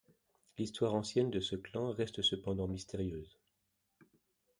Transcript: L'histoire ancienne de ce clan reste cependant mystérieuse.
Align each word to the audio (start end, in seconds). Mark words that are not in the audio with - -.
L'histoire 0.57 0.95
ancienne 0.95 1.29
de 1.29 1.39
ce 1.39 1.55
clan 1.55 1.91
reste 1.91 2.23
cependant 2.23 2.67
mystérieuse. 2.67 3.37